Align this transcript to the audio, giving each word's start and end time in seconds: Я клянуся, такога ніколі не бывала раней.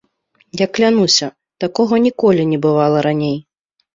Я 0.59 0.67
клянуся, 0.77 1.27
такога 1.63 1.93
ніколі 2.07 2.45
не 2.53 2.59
бывала 2.65 3.03
раней. 3.09 3.37